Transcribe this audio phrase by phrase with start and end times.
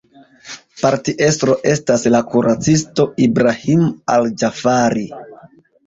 [0.85, 3.87] Partiestro estas la kuracisto Ibrahim
[4.19, 5.11] al-Ĝafari.